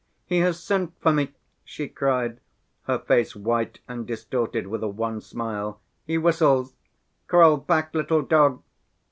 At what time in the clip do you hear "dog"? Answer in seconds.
8.23-8.63